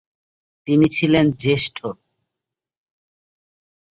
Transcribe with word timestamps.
তিনি 0.67 0.87
ছিলেন 0.89 1.25
জ্যেষ্ঠ। 1.41 1.77